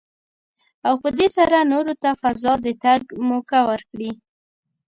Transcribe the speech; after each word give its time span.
او 0.87 0.93
په 1.01 1.09
دې 1.17 1.27
سره 1.37 1.57
نورو 1.71 1.93
ته 2.01 2.09
فضا 2.21 2.53
ته 2.55 2.61
د 2.63 2.67
تګ 2.83 3.01
موکه 3.27 3.59
ورکړي. 3.69 4.11